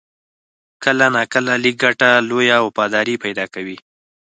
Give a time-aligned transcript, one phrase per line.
[0.83, 3.77] کله ناکله لږ ګټه، لویه وفاداري پیدا کوي.